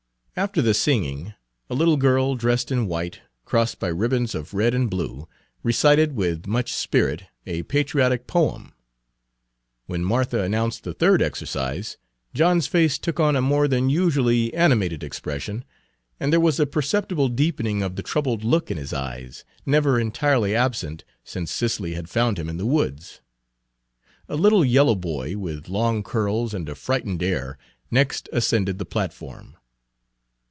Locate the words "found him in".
22.09-22.57